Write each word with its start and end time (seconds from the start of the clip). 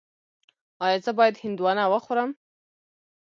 ایا 0.83 0.97
زه 1.05 1.11
باید 1.17 1.35
هندواڼه 1.43 1.85
وخورم؟ 1.93 2.29